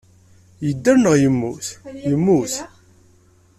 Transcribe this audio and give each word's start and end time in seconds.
Yedder 0.65 0.97
neɣ 0.99 1.15
yemmut? 1.21 1.67
Yemmut. 2.09 2.53